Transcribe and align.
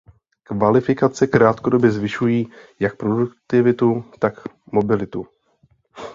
Kvalifikace 0.43 1.27
krátkodobě 1.27 1.91
zvyšují 1.91 2.51
jak 2.79 2.97
produktivitu, 2.97 4.03
tak 4.19 4.33
mobilitu. 4.71 5.27